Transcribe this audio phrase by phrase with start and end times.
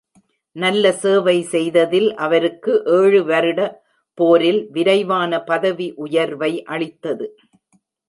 [0.55, 3.59] நல்ல சேவை செய்ததில் அவருக்கு ஏழு வருட
[4.17, 7.27] போரில் விரைவான பதவி உயர்வை அளித்தது.